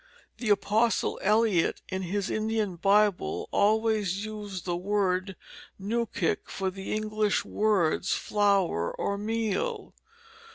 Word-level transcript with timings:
The 0.37 0.49
apostle 0.49 1.19
Eliot, 1.21 1.83
in 1.89 2.01
his 2.01 2.31
Indian 2.31 2.75
Bible, 2.75 3.47
always 3.51 4.25
used 4.25 4.65
the 4.65 4.75
word 4.75 5.35
nookick 5.79 6.49
for 6.49 6.71
the 6.71 6.91
English 6.91 7.45
words 7.45 8.11
flour 8.15 8.91
or 8.91 9.15
meal. 9.19 9.93